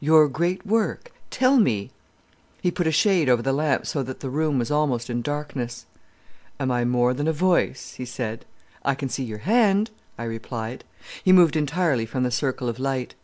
"Your 0.00 0.26
great 0.26 0.66
work? 0.66 1.12
Tell 1.30 1.58
me." 1.58 1.92
He 2.60 2.72
put 2.72 2.88
a 2.88 2.90
shade 2.90 3.28
over 3.28 3.40
the 3.40 3.52
lamp 3.52 3.86
so 3.86 4.02
that 4.02 4.18
the 4.18 4.28
room 4.30 4.58
was 4.58 4.68
almost 4.68 5.08
in 5.08 5.22
darkness. 5.22 5.86
"Am 6.58 6.72
I 6.72 6.84
more 6.84 7.14
than 7.14 7.28
a 7.28 7.32
voice?" 7.32 7.94
he 7.94 8.02
asked. 8.02 8.46
"I 8.84 8.96
can 8.96 9.08
see 9.08 9.22
your 9.22 9.38
hand," 9.46 9.92
I 10.18 10.24
replied. 10.24 10.82
He 11.22 11.30
moved 11.30 11.54
entirely 11.54 12.04
from 12.04 12.24
the 12.24 12.32
circle 12.32 12.68
of 12.68 12.80
light. 12.80 13.14